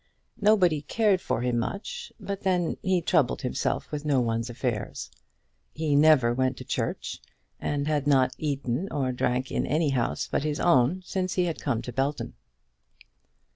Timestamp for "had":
7.87-8.07, 11.45-11.61